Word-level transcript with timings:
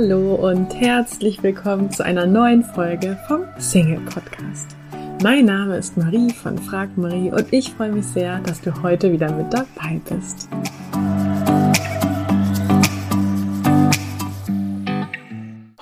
Hallo 0.00 0.36
und 0.36 0.72
herzlich 0.74 1.42
willkommen 1.42 1.90
zu 1.90 2.04
einer 2.04 2.24
neuen 2.24 2.62
Folge 2.62 3.18
vom 3.26 3.42
Single 3.58 3.98
Podcast. 4.02 4.76
Mein 5.24 5.46
Name 5.46 5.76
ist 5.76 5.96
Marie 5.96 6.32
von 6.32 6.56
Frag 6.56 6.96
Marie 6.96 7.32
und 7.32 7.52
ich 7.52 7.72
freue 7.72 7.90
mich 7.90 8.06
sehr, 8.06 8.38
dass 8.38 8.60
du 8.60 8.80
heute 8.84 9.10
wieder 9.10 9.32
mit 9.32 9.52
dabei 9.52 10.00
bist. 10.08 10.48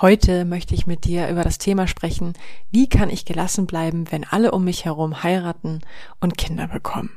Heute 0.01 0.47
möchte 0.47 0.75
ich 0.75 0.87
mit 0.87 1.05
dir 1.05 1.29
über 1.29 1.43
das 1.43 1.59
Thema 1.59 1.87
sprechen, 1.87 2.33
wie 2.71 2.89
kann 2.89 3.11
ich 3.11 3.27
gelassen 3.27 3.67
bleiben, 3.67 4.11
wenn 4.11 4.25
alle 4.25 4.53
um 4.53 4.65
mich 4.65 4.87
herum 4.87 5.25
heiraten 5.25 5.83
und 6.21 6.39
Kinder 6.39 6.69
bekommen. 6.69 7.11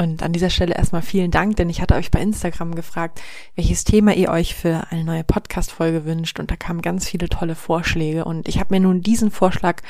Und 0.00 0.22
an 0.22 0.32
dieser 0.32 0.48
Stelle 0.48 0.76
erstmal 0.76 1.02
vielen 1.02 1.30
Dank, 1.30 1.56
denn 1.56 1.68
ich 1.68 1.82
hatte 1.82 1.94
euch 1.94 2.10
bei 2.10 2.22
Instagram 2.22 2.74
gefragt, 2.74 3.20
welches 3.54 3.84
Thema 3.84 4.14
ihr 4.14 4.30
euch 4.30 4.54
für 4.54 4.86
eine 4.88 5.04
neue 5.04 5.24
Podcast-Folge 5.24 6.06
wünscht. 6.06 6.40
Und 6.40 6.50
da 6.50 6.56
kamen 6.56 6.80
ganz 6.80 7.06
viele 7.06 7.28
tolle 7.28 7.54
Vorschläge. 7.54 8.24
Und 8.24 8.48
ich 8.48 8.58
habe 8.58 8.72
mir 8.72 8.80
nun 8.80 9.02
diesen 9.02 9.30
Vorschlag 9.30 9.82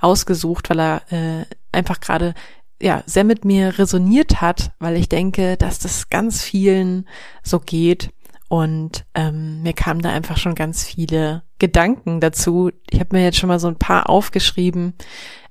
ausgesucht, 0.00 0.70
weil 0.70 0.80
er 0.80 1.02
äh, 1.10 1.44
einfach 1.70 2.00
gerade 2.00 2.32
ja 2.80 3.02
sehr 3.04 3.24
mit 3.24 3.44
mir 3.44 3.78
resoniert 3.78 4.40
hat, 4.40 4.72
weil 4.78 4.96
ich 4.96 5.10
denke, 5.10 5.58
dass 5.58 5.78
das 5.78 6.08
ganz 6.08 6.42
vielen 6.42 7.06
so 7.42 7.60
geht. 7.60 8.08
Und 8.48 9.04
ähm, 9.14 9.62
mir 9.62 9.74
kamen 9.74 10.00
da 10.00 10.10
einfach 10.10 10.38
schon 10.38 10.54
ganz 10.54 10.82
viele 10.82 11.42
Gedanken 11.58 12.20
dazu. 12.20 12.70
Ich 12.90 13.00
habe 13.00 13.16
mir 13.16 13.24
jetzt 13.24 13.38
schon 13.38 13.48
mal 13.48 13.60
so 13.60 13.68
ein 13.68 13.78
paar 13.78 14.08
aufgeschrieben, 14.08 14.94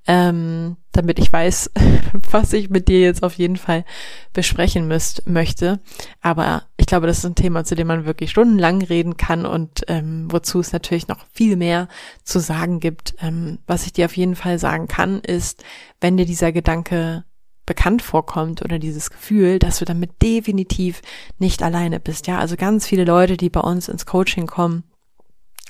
ähm, 0.08 0.78
damit 0.94 1.20
ich 1.20 1.32
weiß, 1.32 1.72
was 2.32 2.54
ich 2.54 2.70
mit 2.70 2.88
dir 2.88 3.02
jetzt 3.02 3.24
auf 3.24 3.34
jeden 3.34 3.58
Fall 3.58 3.84
besprechen 4.34 4.88
müsst, 4.88 5.28
möchte. 5.28 5.80
Aber 6.22 6.64
ich 6.78 6.86
glaube, 6.86 7.08
das 7.08 7.20
ist 7.20 7.26
ein 7.26 7.36
Thema, 7.36 7.66
zu 7.66 7.76
dem 7.76 7.88
man 7.88 8.06
wirklich 8.06 8.32
stundenlang 8.32 8.82
reden 8.82 9.18
kann 9.18 9.46
und 9.46 9.84
ähm, 9.90 10.28
wozu 10.32 10.62
es 10.62 10.72
natürlich 10.72 11.10
noch 11.10 11.26
viel 11.34 11.58
mehr 11.58 11.90
zu 12.24 12.40
sagen 12.40 12.80
gibt. 12.80 13.16
Ähm, 13.20 13.60
was 13.68 13.86
ich 13.86 13.94
dir 13.94 14.06
auf 14.06 14.16
jeden 14.16 14.36
Fall 14.36 14.60
sagen 14.60 14.88
kann, 14.88 15.20
ist, 15.20 15.64
wenn 16.00 16.16
dir 16.16 16.26
dieser 16.26 16.54
Gedanke 16.54 17.26
bekannt 17.66 18.02
vorkommt 18.02 18.64
oder 18.64 18.80
dieses 18.80 19.12
Gefühl, 19.12 19.60
dass 19.60 19.80
du 19.80 19.86
damit 19.86 20.22
definitiv 20.24 21.02
nicht 21.38 21.62
alleine 21.62 22.00
bist. 22.00 22.26
Ja, 22.26 22.40
also 22.40 22.56
ganz 22.56 22.88
viele 22.88 23.04
Leute, 23.04 23.36
die 23.36 23.50
bei 23.50 23.60
uns 23.60 23.90
ins 23.90 24.06
Coaching 24.06 24.48
kommen, 24.48 24.86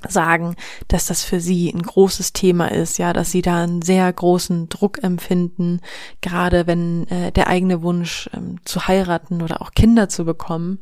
sagen, 0.07 0.55
dass 0.87 1.05
das 1.05 1.23
für 1.23 1.39
sie 1.39 1.69
ein 1.69 1.81
großes 1.81 2.33
Thema 2.33 2.71
ist, 2.71 2.97
ja, 2.97 3.13
dass 3.13 3.31
sie 3.31 3.41
da 3.41 3.63
einen 3.63 3.81
sehr 3.81 4.11
großen 4.11 4.69
Druck 4.69 5.03
empfinden, 5.03 5.81
gerade 6.21 6.67
wenn 6.67 7.07
äh, 7.07 7.31
der 7.31 7.47
eigene 7.47 7.81
Wunsch 7.81 8.29
ähm, 8.33 8.57
zu 8.65 8.87
heiraten 8.87 9.41
oder 9.41 9.61
auch 9.61 9.71
Kinder 9.71 10.09
zu 10.09 10.25
bekommen 10.25 10.79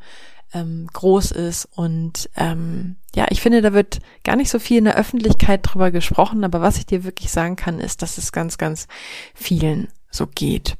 ähm, 0.54 0.88
groß 0.92 1.32
ist 1.32 1.66
und 1.76 2.30
ähm, 2.36 2.98
ja, 3.16 3.26
ich 3.30 3.42
finde, 3.42 3.62
da 3.62 3.74
wird 3.74 4.00
gar 4.24 4.36
nicht 4.36 4.50
so 4.50 4.60
viel 4.60 4.78
in 4.78 4.86
der 4.86 4.98
Öffentlichkeit 4.98 5.62
drüber 5.64 5.92
gesprochen, 5.92 6.44
aber 6.44 6.62
was 6.62 6.78
ich 6.78 6.86
dir 6.86 7.04
wirklich 7.04 7.32
sagen 7.32 7.56
kann, 7.56 7.80
ist, 7.80 8.02
dass 8.02 8.18
es 8.18 8.32
ganz, 8.32 8.58
ganz 8.58 8.88
vielen 9.34 9.88
so 10.12 10.28
geht. 10.28 10.78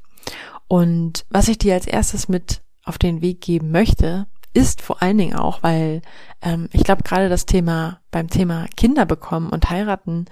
Und 0.68 1.24
was 1.30 1.48
ich 1.48 1.58
dir 1.58 1.74
als 1.74 1.86
erstes 1.86 2.28
mit 2.28 2.62
auf 2.84 2.98
den 2.98 3.20
Weg 3.20 3.40
geben 3.40 3.70
möchte, 3.70 4.26
ist 4.56 4.80
vor 4.80 5.02
allen 5.02 5.18
Dingen 5.18 5.36
auch, 5.36 5.62
weil 5.62 6.02
ähm, 6.40 6.68
ich 6.72 6.82
glaube 6.82 7.02
gerade 7.02 7.28
das 7.28 7.46
Thema 7.46 8.00
beim 8.10 8.28
Thema 8.28 8.66
Kinder 8.76 9.04
bekommen 9.04 9.50
und 9.50 9.68
heiraten 9.68 10.24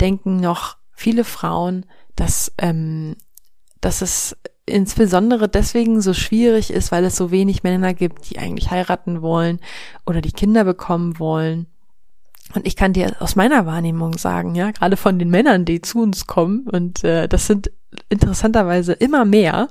denken 0.00 0.38
noch 0.38 0.78
viele 0.92 1.24
Frauen, 1.24 1.84
dass 2.16 2.52
ähm, 2.58 3.16
dass 3.80 4.00
es 4.00 4.36
insbesondere 4.64 5.48
deswegen 5.48 6.00
so 6.00 6.14
schwierig 6.14 6.70
ist, 6.70 6.92
weil 6.92 7.04
es 7.04 7.16
so 7.16 7.30
wenig 7.30 7.62
Männer 7.62 7.94
gibt, 7.94 8.30
die 8.30 8.38
eigentlich 8.38 8.70
heiraten 8.70 9.20
wollen 9.20 9.60
oder 10.06 10.20
die 10.20 10.32
Kinder 10.32 10.64
bekommen 10.64 11.18
wollen. 11.18 11.66
Und 12.54 12.66
ich 12.66 12.76
kann 12.76 12.92
dir 12.92 13.16
aus 13.20 13.34
meiner 13.34 13.66
Wahrnehmung 13.66 14.16
sagen, 14.16 14.54
ja, 14.54 14.70
gerade 14.70 14.96
von 14.96 15.18
den 15.18 15.30
Männern, 15.30 15.64
die 15.64 15.82
zu 15.82 16.00
uns 16.02 16.26
kommen, 16.26 16.68
und 16.68 17.02
äh, 17.02 17.28
das 17.28 17.46
sind 17.46 17.70
interessanterweise 18.08 18.92
immer 18.92 19.24
mehr, 19.24 19.68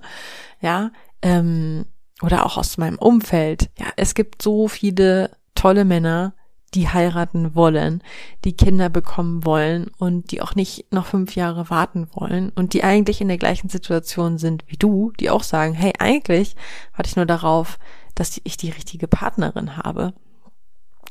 ja, 0.60 0.92
ähm, 1.22 1.86
oder 2.22 2.46
auch 2.46 2.58
aus 2.58 2.78
meinem 2.78 2.98
Umfeld, 2.98 3.70
ja, 3.78 3.88
es 3.96 4.14
gibt 4.14 4.42
so 4.42 4.68
viele 4.68 5.32
tolle 5.56 5.86
Männer, 5.86 6.34
die 6.74 6.88
heiraten 6.88 7.54
wollen, 7.54 8.02
die 8.46 8.56
Kinder 8.56 8.90
bekommen 8.90 9.46
wollen 9.46 9.92
und 9.98 10.32
die 10.32 10.42
auch 10.42 10.56
nicht 10.56 10.92
noch 10.94 11.06
fünf 11.06 11.36
Jahre 11.36 11.70
warten 11.70 12.08
wollen 12.14 12.50
und 12.50 12.74
die 12.74 12.84
eigentlich 12.84 13.20
in 13.20 13.28
der 13.28 13.38
gleichen 13.38 13.70
Situation 13.70 14.38
sind 14.38 14.64
wie 14.68 14.78
du, 14.78 15.12
die 15.20 15.30
auch 15.30 15.44
sagen, 15.44 15.74
hey, 15.74 15.94
eigentlich 16.00 16.56
warte 16.96 17.10
ich 17.10 17.16
nur 17.18 17.26
darauf, 17.26 17.78
dass 18.16 18.40
ich 18.44 18.56
die 18.56 18.70
richtige 18.70 19.08
Partnerin 19.08 19.78
habe. 19.78 20.14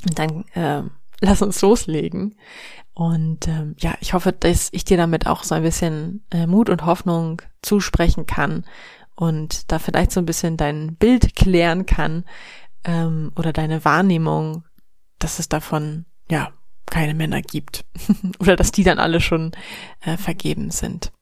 Und 0.05 0.19
dann 0.19 0.45
äh, 0.55 0.83
lass 1.21 1.43
uns 1.43 1.61
loslegen. 1.61 2.37
Und 2.95 3.47
ähm, 3.49 3.75
ja, 3.79 3.95
ich 4.01 4.15
hoffe, 4.15 4.33
dass 4.33 4.69
ich 4.73 4.85
dir 4.85 4.97
damit 4.97 5.27
auch 5.27 5.43
so 5.43 5.55
ein 5.55 5.63
bisschen 5.63 6.25
äh, 6.31 6.47
Mut 6.47 6.71
und 6.71 6.87
Hoffnung 6.87 7.43
zusprechen 7.63 8.27
kann 8.27 8.65
und 9.21 9.71
da 9.71 9.79
vielleicht 9.79 10.13
so 10.13 10.21
ein 10.21 10.25
bisschen 10.27 10.57
dein 10.57 10.97
Bild 10.97 11.37
klären 11.37 11.85
kann 11.85 12.25
ähm, 12.85 13.33
oder 13.37 13.53
deine 13.53 13.85
Wahrnehmung, 13.85 14.65
dass 15.19 15.39
es 15.39 15.51
davon 15.51 16.07
ja 16.31 16.53
keine 16.87 17.13
Männer 17.13 17.43
gibt 17.43 17.85
oder 18.39 18.57
dass 18.57 18.73
die 18.73 18.83
dann 18.83 18.99
alle 18.99 19.21
schon 19.21 19.53
äh, 20.01 20.17
vergeben 20.17 20.71
sind. 20.71 21.13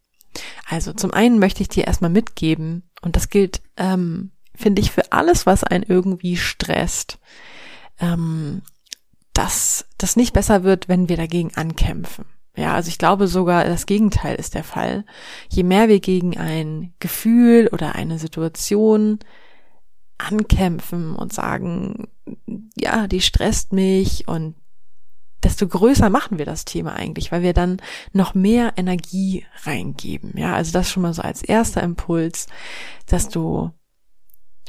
Also 0.65 0.93
zum 0.93 1.13
einen 1.13 1.41
möchte 1.41 1.61
ich 1.63 1.69
dir 1.69 1.89
erstmal 1.89 2.13
mitgeben 2.13 2.89
und 3.03 3.17
das 3.17 3.31
gilt, 3.31 3.63
ähm, 3.77 4.31
finde 4.55 4.81
ich, 4.81 4.93
für 4.93 5.11
alles, 5.11 5.45
was 5.45 5.65
einen 5.65 5.83
irgendwie 5.83 6.37
stresst, 6.37 7.19
ähm, 7.99 8.63
dass 9.33 9.87
das 9.99 10.15
nicht 10.15 10.35
besser 10.35 10.63
wird, 10.63 10.89
wenn 10.89 11.09
wir 11.09 11.17
dagegen 11.17 11.53
ankämpfen. 11.57 12.27
Ja, 12.59 12.75
also 12.75 12.89
ich 12.89 12.99
glaube 12.99 13.29
sogar, 13.29 13.65
das 13.65 13.87
Gegenteil 13.87 14.35
ist 14.35 14.55
der 14.55 14.65
Fall. 14.65 15.05
Je 15.49 15.63
mehr 15.63 15.89
wir 15.89 16.01
gegen 16.01 16.37
ein 16.37 16.93
Gefühl 16.99 17.69
oder 17.73 17.95
eine 17.95 18.19
Situation 18.19 19.21
ankämpfen 20.19 21.15
und 21.15 21.33
sagen, 21.33 22.09
ja, 22.77 23.07
die 23.07 23.21
stresst 23.21 23.73
mich 23.73 24.27
und 24.27 24.57
desto 25.45 25.69
größer 25.69 26.11
machen 26.11 26.39
wir 26.39 26.47
das 26.47 26.65
Thema 26.65 26.95
eigentlich, 26.95 27.31
weil 27.31 27.43
wir 27.43 27.53
dann 27.53 27.81
noch 28.13 28.35
mehr 28.35 28.73
Energie 28.77 29.47
reingeben. 29.63 30.33
Ja, 30.37 30.55
also 30.55 30.73
das 30.73 30.91
schon 30.91 31.05
mal 31.05 31.15
so 31.15 31.23
als 31.23 31.43
erster 31.43 31.85
Impuls, 31.85 32.49
dass 33.07 33.29
du 33.29 33.71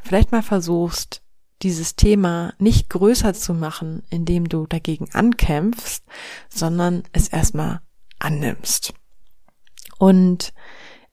vielleicht 0.03 0.31
mal 0.31 0.43
versuchst, 0.43 1.23
dieses 1.61 1.95
Thema 1.95 2.53
nicht 2.57 2.89
größer 2.89 3.33
zu 3.33 3.53
machen, 3.53 4.03
indem 4.09 4.47
du 4.47 4.65
dagegen 4.65 5.09
ankämpfst, 5.13 6.03
sondern 6.49 7.03
es 7.11 7.27
erstmal 7.27 7.81
annimmst. 8.19 8.93
Und 9.97 10.53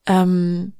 ähm, 0.07 0.73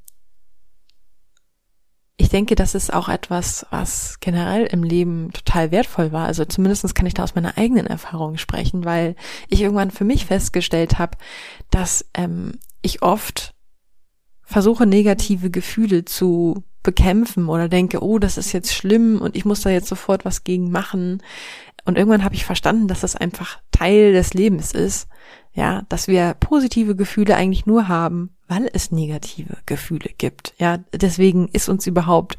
ich 2.19 2.29
denke, 2.31 2.55
das 2.55 2.75
ist 2.75 2.93
auch 2.93 3.09
etwas, 3.09 3.67
was 3.71 4.21
generell 4.21 4.65
im 4.67 4.83
Leben 4.83 5.33
total 5.33 5.71
wertvoll 5.71 6.13
war. 6.13 6.27
Also 6.27 6.45
zumindest 6.45 6.95
kann 6.95 7.07
ich 7.07 7.15
da 7.15 7.25
aus 7.25 7.35
meiner 7.35 7.59
eigenen 7.59 7.87
Erfahrung 7.87 8.39
sprechen, 8.39 8.85
weil 8.85 9.17
ich 9.49 9.61
irgendwann 9.61 9.91
für 9.91 10.05
mich 10.05 10.25
festgestellt 10.25 10.99
habe, 10.99 11.19
dass 11.71 12.07
ähm, 12.15 12.59
ich 12.81 13.03
oft 13.03 13.56
versuche, 14.47 14.87
negative 14.87 15.51
Gefühle 15.51 16.05
zu 16.05 16.65
bekämpfen 16.83 17.49
oder 17.49 17.69
denke, 17.69 18.03
oh, 18.03 18.19
das 18.19 18.39
ist 18.39 18.53
jetzt 18.53 18.73
schlimm 18.73 19.21
und 19.21 19.37
ich 19.37 19.45
muss 19.45 19.61
da 19.61 19.71
jetzt 19.71 19.89
sofort 19.89 20.25
was 20.25 20.45
gegen 20.45 20.71
machen. 20.71 21.23
Und 21.85 21.99
irgendwann 21.99 22.25
habe 22.25 22.37
ich 22.37 22.45
verstanden, 22.45 22.89
dass 22.89 23.01
das 23.01 23.17
einfach 23.17 23.59
Teil 23.73 24.13
des 24.13 24.35
Lebens 24.35 24.73
ist. 24.73 25.09
Ja, 25.53 25.83
dass 25.89 26.07
wir 26.07 26.35
positive 26.35 26.97
Gefühle 26.97 27.35
eigentlich 27.35 27.67
nur 27.67 27.89
haben, 27.89 28.37
weil 28.47 28.69
es 28.73 28.93
negative 28.93 29.57
Gefühle 29.67 30.11
gibt. 30.17 30.55
Ja, 30.59 30.79
deswegen 30.93 31.49
ist 31.49 31.69
uns 31.69 31.87
überhaupt 31.87 32.37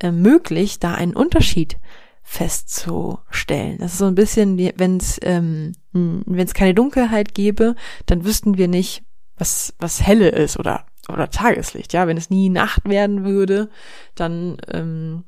äh, 0.00 0.12
möglich, 0.12 0.78
da 0.78 0.94
einen 0.94 1.16
Unterschied 1.16 1.78
festzustellen. 2.22 3.78
Das 3.78 3.92
ist 3.92 3.98
so 3.98 4.06
ein 4.06 4.14
bisschen, 4.14 4.58
wenn 4.76 4.98
es 4.98 5.18
ähm, 5.22 5.72
wenn 5.92 6.46
es 6.46 6.54
keine 6.54 6.74
Dunkelheit 6.74 7.34
gäbe, 7.34 7.74
dann 8.06 8.24
wüssten 8.24 8.58
wir 8.58 8.68
nicht, 8.68 9.02
was 9.42 9.74
was 9.80 10.00
helle 10.06 10.28
ist 10.28 10.56
oder 10.56 10.86
oder 11.08 11.28
Tageslicht, 11.28 11.92
ja, 11.92 12.06
wenn 12.06 12.16
es 12.16 12.30
nie 12.30 12.48
Nacht 12.48 12.88
werden 12.88 13.24
würde, 13.24 13.70
dann 14.14 14.56
ähm, 14.70 15.24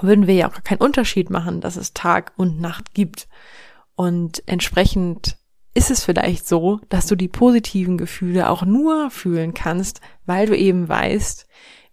würden 0.00 0.26
wir 0.26 0.34
ja 0.34 0.48
auch 0.48 0.62
keinen 0.64 0.80
Unterschied 0.80 1.28
machen, 1.28 1.60
dass 1.60 1.76
es 1.76 1.92
Tag 1.92 2.32
und 2.36 2.60
Nacht 2.60 2.94
gibt. 2.94 3.28
Und 3.94 4.42
entsprechend 4.46 5.36
ist 5.74 5.90
es 5.90 6.02
vielleicht 6.02 6.48
so, 6.48 6.80
dass 6.88 7.06
du 7.06 7.14
die 7.14 7.28
positiven 7.28 7.98
Gefühle 7.98 8.48
auch 8.48 8.64
nur 8.64 9.10
fühlen 9.10 9.52
kannst, 9.52 10.00
weil 10.24 10.46
du 10.46 10.56
eben 10.56 10.88
weißt, 10.88 11.46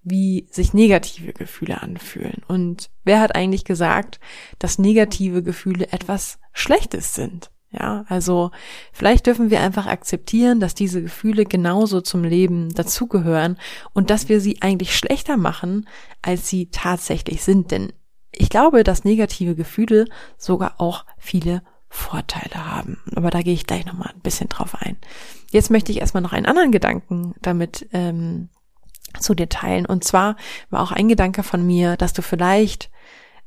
wie 0.04 0.48
sich 0.50 0.74
negative 0.74 1.34
Gefühle 1.34 1.82
anfühlen. 1.82 2.42
Und 2.48 2.90
wer 3.04 3.20
hat 3.20 3.36
eigentlich 3.36 3.66
gesagt, 3.66 4.22
dass 4.60 4.80
negative 4.80 5.44
Gefühle 5.44 5.92
etwas 5.92 6.40
Schlechtes 6.54 7.14
sind? 7.14 7.53
Ja, 7.78 8.06
also 8.08 8.52
vielleicht 8.92 9.26
dürfen 9.26 9.50
wir 9.50 9.60
einfach 9.62 9.88
akzeptieren, 9.88 10.60
dass 10.60 10.76
diese 10.76 11.02
Gefühle 11.02 11.44
genauso 11.46 12.02
zum 12.02 12.24
Leben 12.24 12.70
dazugehören 12.74 13.58
und 13.94 14.12
dass 14.12 14.30
wir 14.30 14.40
sie 14.40 14.62
eigentlich 14.62 14.96
schlechter 14.96 15.38
machen, 15.38 15.88
als 16.22 16.48
sie 16.48 16.68
tatsächlich 16.68 17.44
sind. 17.44 17.72
Denn 17.72 17.92
ich 18.32 18.50
glaube, 18.50 18.84
dass 18.84 19.06
negative 19.06 19.56
Gefühle 19.56 20.06
sogar 20.38 20.80
auch 20.80 21.06
viele 21.18 21.64
Vorteile 21.90 22.56
haben. 22.56 22.98
Aber 23.16 23.32
da 23.32 23.42
gehe 23.42 23.54
ich 23.54 23.66
gleich 23.66 23.86
nochmal 23.86 24.12
ein 24.14 24.22
bisschen 24.22 24.50
drauf 24.50 24.76
ein. 24.80 24.98
Jetzt 25.52 25.72
möchte 25.72 25.92
ich 25.92 26.00
erstmal 26.00 26.24
noch 26.24 26.34
einen 26.34 26.46
anderen 26.46 26.72
Gedanken 26.72 27.34
damit 27.42 27.88
ähm, 27.92 28.50
zu 29.20 29.34
dir 29.34 29.50
teilen. 29.50 29.86
Und 29.86 30.04
zwar 30.04 30.36
war 30.70 30.82
auch 30.82 30.92
ein 30.92 31.08
Gedanke 31.08 31.44
von 31.44 31.66
mir, 31.66 31.98
dass 31.98 32.14
du 32.14 32.22
vielleicht 32.22 32.92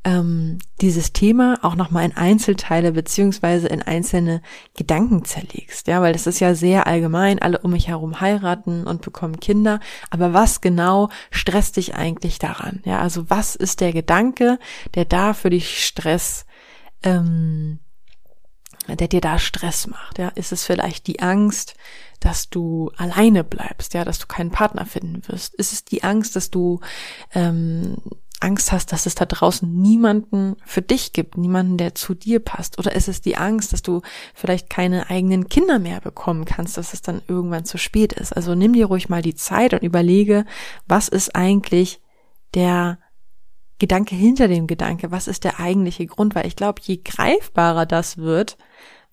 ähm, 0.06 0.60
dieses 0.80 1.12
Thema 1.12 1.58
auch 1.62 1.74
nochmal 1.74 2.04
in 2.04 2.16
Einzelteile 2.16 2.92
beziehungsweise 2.92 3.66
in 3.66 3.82
einzelne 3.82 4.40
Gedanken 4.76 5.24
zerlegst. 5.24 5.88
Ja, 5.88 6.00
weil 6.00 6.12
das 6.12 6.28
ist 6.28 6.38
ja 6.38 6.54
sehr 6.54 6.86
allgemein, 6.86 7.40
alle 7.42 7.58
um 7.58 7.72
mich 7.72 7.88
herum 7.88 8.20
heiraten 8.20 8.86
und 8.86 9.02
bekommen 9.02 9.40
Kinder. 9.40 9.80
Aber 10.10 10.32
was 10.32 10.60
genau 10.60 11.08
stresst 11.32 11.76
dich 11.76 11.96
eigentlich 11.96 12.38
daran? 12.38 12.82
Ja, 12.84 13.00
also 13.00 13.28
was 13.30 13.56
ist 13.56 13.80
der 13.80 13.92
Gedanke, 13.92 14.60
der 14.94 15.06
da 15.06 15.34
für 15.34 15.50
dich 15.50 15.84
Stress 15.84 16.46
ähm, 17.02 17.80
der 18.88 19.08
dir 19.08 19.20
da 19.20 19.40
Stress 19.40 19.88
macht. 19.88 20.18
Ja, 20.18 20.28
ist 20.28 20.52
es 20.52 20.64
vielleicht 20.64 21.08
die 21.08 21.18
Angst, 21.18 21.74
dass 22.20 22.48
du 22.48 22.92
alleine 22.96 23.42
bleibst, 23.42 23.94
ja, 23.94 24.04
dass 24.04 24.20
du 24.20 24.28
keinen 24.28 24.52
Partner 24.52 24.86
finden 24.86 25.26
wirst? 25.26 25.54
Ist 25.54 25.72
es 25.72 25.84
die 25.84 26.04
Angst, 26.04 26.36
dass 26.36 26.52
du 26.52 26.78
ähm, 27.34 27.96
Angst 28.40 28.70
hast, 28.72 28.92
dass 28.92 29.06
es 29.06 29.14
da 29.14 29.24
draußen 29.24 29.70
niemanden 29.70 30.56
für 30.64 30.82
dich 30.82 31.12
gibt, 31.12 31.36
niemanden, 31.38 31.78
der 31.78 31.94
zu 31.94 32.14
dir 32.14 32.40
passt? 32.40 32.78
Oder 32.78 32.94
ist 32.94 33.08
es 33.08 33.20
die 33.20 33.36
Angst, 33.36 33.72
dass 33.72 33.82
du 33.82 34.02
vielleicht 34.34 34.68
keine 34.68 35.08
eigenen 35.08 35.48
Kinder 35.48 35.78
mehr 35.78 36.00
bekommen 36.00 36.44
kannst, 36.44 36.76
dass 36.76 36.92
es 36.92 37.02
dann 37.02 37.22
irgendwann 37.28 37.64
zu 37.64 37.78
spät 37.78 38.12
ist? 38.12 38.36
Also 38.36 38.54
nimm 38.54 38.74
dir 38.74 38.86
ruhig 38.86 39.08
mal 39.08 39.22
die 39.22 39.34
Zeit 39.34 39.72
und 39.72 39.82
überlege, 39.82 40.44
was 40.86 41.08
ist 41.08 41.34
eigentlich 41.34 42.00
der 42.54 42.98
Gedanke 43.78 44.14
hinter 44.14 44.48
dem 44.48 44.66
Gedanke? 44.66 45.10
Was 45.10 45.28
ist 45.28 45.44
der 45.44 45.58
eigentliche 45.60 46.06
Grund? 46.06 46.34
Weil 46.34 46.46
ich 46.46 46.56
glaube, 46.56 46.80
je 46.82 47.00
greifbarer 47.02 47.86
das 47.86 48.18
wird, 48.18 48.58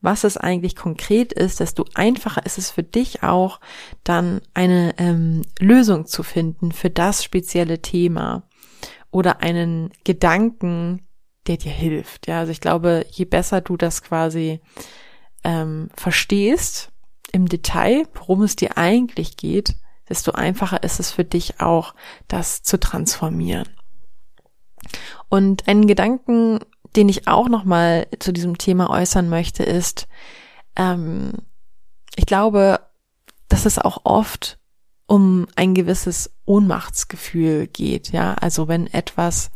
was 0.01 0.25
es 0.25 0.35
eigentlich 0.35 0.75
konkret 0.75 1.31
ist, 1.31 1.61
desto 1.61 1.85
einfacher 1.93 2.45
ist 2.45 2.57
es 2.57 2.71
für 2.71 2.83
dich 2.83 3.23
auch, 3.23 3.61
dann 4.03 4.41
eine 4.53 4.95
ähm, 4.97 5.43
Lösung 5.59 6.07
zu 6.07 6.23
finden 6.23 6.73
für 6.73 6.89
das 6.89 7.23
spezielle 7.23 7.81
Thema 7.81 8.43
oder 9.13 9.41
einen 9.41 9.91
Gedanken, 10.03 11.07
der 11.47 11.57
dir 11.57 11.71
hilft. 11.71 12.27
Ja, 12.27 12.39
also 12.39 12.51
ich 12.51 12.61
glaube, 12.61 13.05
je 13.11 13.25
besser 13.25 13.61
du 13.61 13.77
das 13.77 14.01
quasi 14.01 14.59
ähm, 15.43 15.89
verstehst 15.95 16.91
im 17.31 17.47
Detail, 17.47 18.07
worum 18.15 18.43
es 18.43 18.55
dir 18.55 18.77
eigentlich 18.77 19.37
geht, 19.37 19.75
desto 20.09 20.31
einfacher 20.31 20.83
ist 20.83 20.99
es 20.99 21.11
für 21.11 21.23
dich 21.23 21.59
auch, 21.59 21.95
das 22.27 22.63
zu 22.63 22.79
transformieren. 22.79 23.69
Und 25.29 25.67
einen 25.67 25.87
Gedanken, 25.87 26.59
den 26.95 27.07
ich 27.07 27.27
auch 27.27 27.49
nochmal 27.49 28.07
zu 28.19 28.33
diesem 28.33 28.57
Thema 28.57 28.89
äußern 28.89 29.29
möchte, 29.29 29.63
ist, 29.63 30.07
ähm, 30.75 31.33
ich 32.15 32.25
glaube, 32.25 32.79
dass 33.47 33.65
es 33.65 33.79
auch 33.79 34.01
oft 34.03 34.59
um 35.05 35.47
ein 35.55 35.73
gewisses 35.73 36.31
Ohnmachtsgefühl 36.45 37.67
geht, 37.67 38.11
ja. 38.11 38.33
Also 38.35 38.67
wenn 38.67 38.87
etwas 38.87 39.51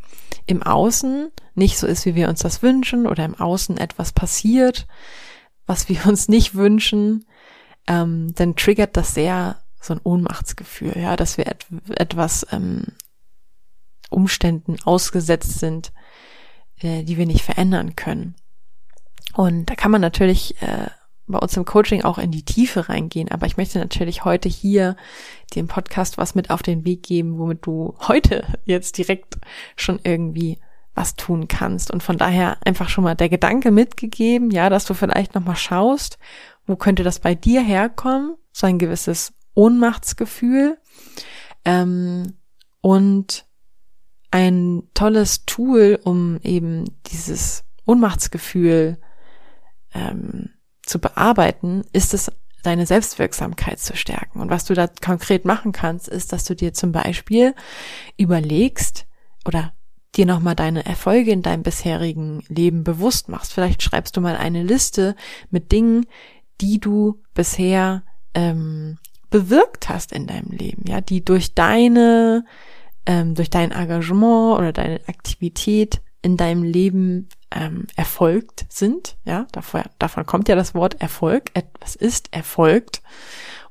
im 0.46 0.64
Außen 0.64 1.32
nicht 1.56 1.78
so 1.78 1.88
ist, 1.88 2.06
wie 2.06 2.16
wir 2.16 2.30
uns 2.30 2.42
das 2.42 2.62
wünschen, 2.62 3.08
oder 3.08 3.26
im 3.26 3.36
Außen 3.36 3.78
etwas 3.78 4.12
passiert, 4.12 4.88
was 5.66 5.90
wir 5.90 6.06
uns 6.06 6.28
nicht 6.28 6.56
wünschen, 6.56 7.26
ähm, 7.88 8.34
dann 8.36 8.56
triggert 8.56 8.98
das 8.98 9.14
sehr 9.14 9.62
so 9.80 9.94
ein 9.94 10.02
Ohnmachtsgefühl, 10.04 10.98
ja, 10.98 11.16
dass 11.16 11.38
wir 11.38 11.48
et 11.48 11.66
etwas 11.96 12.46
ähm, 12.52 12.86
Umständen 14.10 14.78
ausgesetzt 14.84 15.60
sind, 15.60 15.92
äh, 16.80 17.04
die 17.04 17.18
wir 17.18 17.26
nicht 17.26 17.44
verändern 17.44 17.96
können. 17.96 18.36
Und 19.34 19.70
da 19.70 19.76
kann 19.76 19.92
man 19.92 20.02
natürlich 20.02 20.62
äh, 20.62 20.90
bei 21.28 21.40
uns 21.40 21.56
im 21.58 21.66
Coaching 21.66 22.04
auch 22.04 22.18
in 22.18 22.32
die 22.32 22.44
Tiefe 22.44 22.90
reingehen. 22.90 23.30
Aber 23.30 23.46
ich 23.46 23.58
möchte 23.58 23.80
natürlich 23.80 24.26
heute 24.26 24.50
hier 24.50 24.96
dem 25.56 25.68
Podcast 25.68 26.18
was 26.18 26.36
mit 26.36 26.50
auf 26.50 26.62
den 26.64 26.86
Weg 26.86 27.04
geben, 27.04 27.38
womit 27.38 27.66
du 27.66 27.96
heute 28.08 28.46
jetzt 28.66 28.98
direkt 28.98 29.38
schon 29.76 30.00
irgendwie 30.04 30.60
was 30.96 31.16
tun 31.16 31.48
kannst. 31.48 31.92
Und 31.92 32.02
von 32.02 32.18
daher 32.18 32.58
einfach 32.66 32.90
schon 32.90 33.04
mal 33.04 33.16
der 33.16 33.30
Gedanke 33.30 33.72
mitgegeben, 33.72 34.50
ja, 34.52 34.70
dass 34.70 34.86
du 34.86 34.94
vielleicht 34.94 35.36
nochmal 35.36 35.56
schaust, 35.56 36.18
wo 36.66 36.76
könnte 36.76 37.04
das 37.04 37.20
bei 37.20 37.36
dir 37.36 37.62
herkommen? 37.62 38.36
So 38.52 38.66
ein 38.66 38.80
gewisses 38.80 39.34
Ohnmachtsgefühl. 39.54 40.78
Ähm, 41.66 42.34
und 42.82 43.46
ein 44.32 44.84
tolles 44.94 45.46
Tool, 45.46 46.00
um 46.04 46.40
eben 46.44 46.86
dieses 47.08 47.64
Ohnmachtsgefühl 47.86 48.98
ähm, 49.94 50.50
zu 50.88 51.00
bearbeiten, 51.00 51.84
ist 51.94 52.14
es, 52.14 52.32
deine 52.64 52.86
Selbstwirksamkeit 52.86 53.80
zu 53.80 53.96
stärken. 53.96 54.42
Und 54.42 54.50
was 54.50 54.66
du 54.66 54.74
da 54.74 54.88
konkret 54.88 55.46
machen 55.46 55.72
kannst, 55.72 56.08
ist, 56.08 56.34
dass 56.34 56.44
du 56.44 56.56
dir 56.56 56.74
zum 56.74 56.92
Beispiel 56.92 57.54
überlegst 58.18 59.06
oder 59.46 59.74
dir 60.16 60.26
nochmal 60.26 60.56
deine 60.56 60.86
Erfolge 60.86 61.32
in 61.32 61.42
deinem 61.44 61.64
bisherigen 61.64 62.44
Leben 62.50 62.84
bewusst 62.84 63.30
machst. 63.30 63.54
Vielleicht 63.54 63.84
schreibst 63.84 64.18
du 64.18 64.22
mal 64.22 64.36
eine 64.36 64.64
Liste 64.64 65.16
mit 65.50 65.72
Dingen, 65.72 66.08
die 66.60 66.80
du 66.80 67.22
bisher 67.34 68.04
ähm, 68.34 68.98
bewirkt 69.30 69.90
hast 69.90 70.12
in 70.12 70.28
deinem 70.28 70.52
Leben, 70.52 70.84
ja, 70.88 71.02
die 71.02 71.24
durch 71.24 71.54
deine, 71.54 72.46
ähm, 73.06 73.36
durch 73.36 73.50
dein 73.50 73.72
Engagement 73.72 74.58
oder 74.58 74.74
deine 74.74 75.00
Aktivität 75.08 76.02
in 76.22 76.38
deinem 76.38 76.64
Leben 76.64 77.30
ähm, 77.52 77.88
erfolgt 77.96 78.66
sind. 78.70 79.18
Ja, 79.26 79.48
davor, 79.52 79.84
davon 80.00 80.26
kommt 80.26 80.50
ja 80.50 80.56
das 80.56 80.74
Wort 80.74 81.02
Erfolg. 81.02 81.52
Etwas 81.54 81.96
ist 81.96 82.34
erfolgt. 82.34 83.02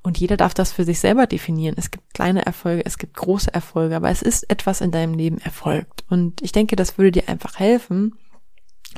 Und 0.02 0.18
jeder 0.18 0.36
darf 0.36 0.54
das 0.54 0.72
für 0.72 0.84
sich 0.84 1.00
selber 1.00 1.26
definieren. 1.26 1.74
Es 1.76 1.90
gibt 1.90 2.14
kleine 2.14 2.46
Erfolge, 2.46 2.86
es 2.86 2.96
gibt 2.96 3.16
große 3.16 3.52
Erfolge, 3.52 3.96
aber 3.96 4.08
es 4.08 4.22
ist 4.22 4.48
etwas 4.48 4.80
in 4.80 4.92
deinem 4.92 5.14
Leben 5.14 5.38
erfolgt. 5.38 6.04
Und 6.08 6.42
ich 6.42 6.52
denke, 6.52 6.76
das 6.76 6.96
würde 6.96 7.10
dir 7.10 7.28
einfach 7.28 7.58
helfen, 7.58 8.16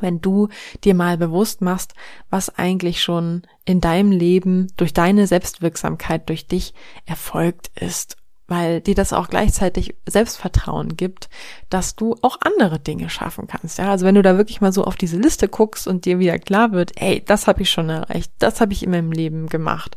wenn 0.00 0.20
du 0.20 0.48
dir 0.84 0.94
mal 0.94 1.16
bewusst 1.16 1.62
machst, 1.62 1.94
was 2.28 2.58
eigentlich 2.58 3.02
schon 3.02 3.42
in 3.64 3.80
deinem 3.80 4.12
Leben 4.12 4.66
durch 4.76 4.92
deine 4.92 5.26
Selbstwirksamkeit, 5.26 6.28
durch 6.28 6.46
dich 6.46 6.74
erfolgt 7.06 7.70
ist 7.74 8.17
weil 8.48 8.80
dir 8.80 8.94
das 8.94 9.12
auch 9.12 9.28
gleichzeitig 9.28 9.94
Selbstvertrauen 10.06 10.96
gibt, 10.96 11.28
dass 11.70 11.94
du 11.94 12.16
auch 12.22 12.38
andere 12.40 12.80
Dinge 12.80 13.10
schaffen 13.10 13.46
kannst. 13.46 13.78
Ja, 13.78 13.90
also 13.90 14.06
wenn 14.06 14.14
du 14.14 14.22
da 14.22 14.36
wirklich 14.36 14.60
mal 14.60 14.72
so 14.72 14.84
auf 14.84 14.96
diese 14.96 15.18
Liste 15.18 15.48
guckst 15.48 15.86
und 15.86 16.06
dir 16.06 16.18
wieder 16.18 16.38
klar 16.38 16.72
wird, 16.72 17.00
ey, 17.00 17.22
das 17.24 17.46
habe 17.46 17.62
ich 17.62 17.70
schon 17.70 17.90
erreicht, 17.90 18.32
das 18.38 18.60
habe 18.60 18.72
ich 18.72 18.82
in 18.82 18.90
meinem 18.90 19.12
Leben 19.12 19.48
gemacht, 19.48 19.96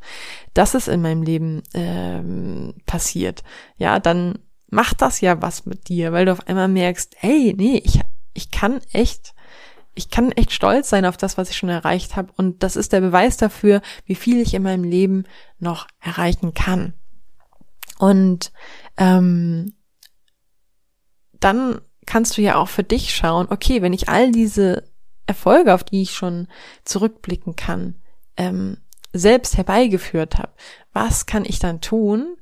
das 0.54 0.76
ist 0.76 0.90
in 0.90 1.02
meinem 1.02 1.24
Leben 1.24 1.64
ähm, 1.74 2.76
passiert, 2.86 3.44
ja, 3.78 4.00
dann 4.00 4.38
macht 4.70 5.02
das 5.02 5.22
ja 5.22 5.42
was 5.42 5.66
mit 5.66 5.88
dir, 5.88 6.12
weil 6.12 6.26
du 6.26 6.34
auf 6.34 6.48
einmal 6.48 6.68
merkst, 6.68 7.16
ey, 7.22 7.56
nee, 7.58 7.82
ich 7.84 8.02
ich 8.34 8.50
kann 8.50 8.80
echt 8.94 9.34
ich 9.94 10.10
kann 10.10 10.32
echt 10.32 10.54
stolz 10.54 10.90
sein 10.90 11.06
auf 11.06 11.18
das, 11.18 11.38
was 11.38 11.50
ich 11.50 11.58
schon 11.58 11.68
erreicht 11.68 12.16
habe. 12.16 12.32
Und 12.38 12.64
das 12.64 12.78
ist 12.78 12.94
der 12.94 13.02
Beweis 13.02 13.36
dafür, 13.36 13.82
wie 14.06 14.16
viel 14.16 14.40
ich 14.40 14.54
in 14.54 14.64
meinem 14.64 14.86
Leben 14.86 15.26
noch 15.60 15.88
erreichen 16.00 16.54
kann. 16.54 16.94
Und 18.02 18.52
ähm, 18.98 19.76
dann 21.40 21.82
kannst 22.08 22.36
du 22.36 22.42
ja 22.42 22.56
auch 22.56 22.68
für 22.68 22.84
dich 22.84 23.14
schauen, 23.16 23.46
okay, 23.52 23.84
wenn 23.84 23.94
ich 23.94 24.10
all 24.10 24.32
diese 24.32 24.90
Erfolge, 25.28 25.72
auf 25.72 25.84
die 25.84 26.02
ich 26.02 26.16
schon 26.16 26.48
zurückblicken 26.84 27.56
kann, 27.56 28.02
ähm, 28.38 28.78
selbst 29.14 29.56
herbeigeführt 29.56 30.40
habe, 30.40 30.52
was 30.94 31.28
kann 31.28 31.46
ich 31.46 31.60
dann 31.60 31.80
tun, 31.80 32.38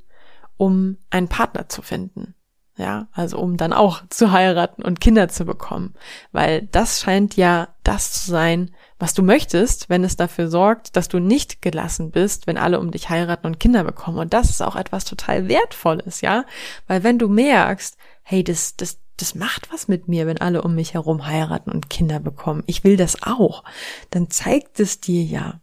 um 0.56 0.98
einen 1.10 1.28
Partner 1.28 1.68
zu 1.68 1.82
finden? 1.82 2.36
Ja, 2.78 3.10
also 3.12 3.38
um 3.38 3.58
dann 3.58 3.74
auch 3.74 4.04
zu 4.08 4.32
heiraten 4.32 4.82
und 4.82 5.02
Kinder 5.02 5.28
zu 5.28 5.44
bekommen. 5.44 5.94
Weil 6.32 6.68
das 6.68 7.02
scheint 7.02 7.36
ja 7.36 7.68
das 7.84 8.14
zu 8.14 8.32
sein, 8.32 8.74
was 9.00 9.14
du 9.14 9.24
möchtest, 9.24 9.90
wenn 9.90 10.04
es 10.04 10.18
dafür 10.18 10.50
sorgt, 10.50 10.96
dass 10.96 11.08
du 11.08 11.20
nicht 11.20 11.62
gelassen 11.62 12.12
bist, 12.12 12.46
wenn 12.46 12.58
alle 12.58 12.80
um 12.80 12.92
dich 12.92 13.10
heiraten 13.10 13.48
und 13.48 13.60
Kinder 13.60 13.86
bekommen. 13.86 14.20
Und 14.20 14.34
das 14.34 14.50
ist 14.50 14.62
auch 14.62 14.76
etwas 14.76 15.06
total 15.06 15.48
Wertvolles, 15.48 16.22
ja? 16.22 16.46
Weil 16.86 17.04
wenn 17.04 17.18
du 17.18 17.30
merkst, 17.30 17.98
hey, 18.24 18.44
das, 18.44 18.76
das, 18.76 19.00
das 19.18 19.36
macht 19.36 19.72
was 19.72 19.88
mit 19.88 20.10
mir, 20.10 20.28
wenn 20.28 20.40
alle 20.40 20.62
um 20.62 20.76
mich 20.76 20.94
herum 20.94 21.26
heiraten 21.26 21.72
und 21.72 21.90
Kinder 21.90 22.20
bekommen. 22.20 22.64
Ich 22.68 22.84
will 22.84 22.98
das 22.98 23.24
auch. 23.24 23.64
Dann 24.10 24.30
zeigt 24.30 24.80
es 24.82 25.00
dir 25.00 25.24
ja, 25.24 25.62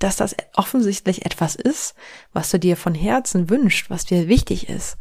dass 0.00 0.16
das 0.16 0.34
offensichtlich 0.56 1.26
etwas 1.26 1.54
ist, 1.54 1.94
was 2.32 2.50
du 2.50 2.58
dir 2.58 2.76
von 2.76 2.94
Herzen 2.94 3.50
wünscht, 3.50 3.90
was 3.90 4.06
dir 4.06 4.28
wichtig 4.28 4.68
ist. 4.68 4.96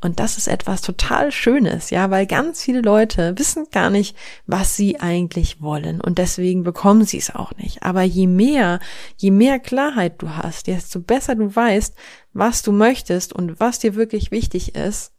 Und 0.00 0.20
das 0.20 0.38
ist 0.38 0.48
etwas 0.48 0.80
total 0.80 1.32
Schönes, 1.32 1.90
ja, 1.90 2.10
weil 2.10 2.26
ganz 2.26 2.62
viele 2.62 2.80
Leute 2.80 3.36
wissen 3.36 3.66
gar 3.72 3.90
nicht, 3.90 4.16
was 4.46 4.76
sie 4.76 5.00
eigentlich 5.00 5.60
wollen 5.60 6.00
und 6.00 6.18
deswegen 6.18 6.62
bekommen 6.62 7.04
sie 7.04 7.18
es 7.18 7.34
auch 7.34 7.52
nicht. 7.56 7.82
Aber 7.82 8.02
je 8.02 8.26
mehr, 8.26 8.80
je 9.16 9.30
mehr 9.30 9.58
Klarheit 9.58 10.22
du 10.22 10.30
hast, 10.30 10.68
desto 10.68 11.00
besser 11.00 11.34
du 11.34 11.54
weißt, 11.54 11.96
was 12.32 12.62
du 12.62 12.70
möchtest 12.70 13.32
und 13.32 13.58
was 13.60 13.80
dir 13.80 13.94
wirklich 13.96 14.30
wichtig 14.30 14.74
ist, 14.74 15.12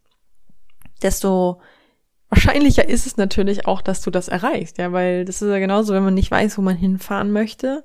desto 1.01 1.62
wahrscheinlicher 2.30 2.88
ist 2.88 3.06
es 3.06 3.18
natürlich 3.18 3.68
auch, 3.68 3.82
dass 3.82 4.01
du 4.01 4.12
das 4.12 4.27
erreichst, 4.27 4.77
ja, 4.77 4.92
weil 4.92 5.25
das 5.25 5.42
ist 5.42 5.50
ja 5.50 5.60
genauso, 5.60 5.94
wenn 5.94 6.04
man 6.04 6.13
nicht 6.13 6.32
weiß, 6.32 6.58
wo 6.58 6.62
man 6.62 6.77
hinfahren 6.77 7.32
möchte, 7.32 7.84